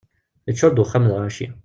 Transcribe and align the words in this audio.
Yeččur-d 0.47 0.81
uxxam 0.83 1.05
d 1.05 1.09
lɣaci. 1.13 1.47